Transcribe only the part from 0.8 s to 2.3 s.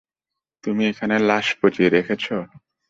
এখানে লাশ পচিয়ে রেখেছ?